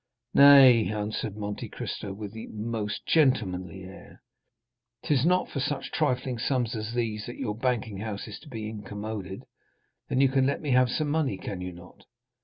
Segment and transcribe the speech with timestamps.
[0.33, 4.23] "Nay," answered Monte Cristo, with the most gentlemanly air,
[5.03, 8.67] "'tis not for such trifling sums as these that your banking house is to be
[8.67, 9.43] incommoded.
[10.09, 12.07] Then, you can let me have some money, can you not?"